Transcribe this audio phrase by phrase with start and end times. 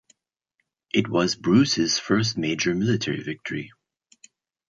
[0.91, 3.71] It was Bruce's first major military victory.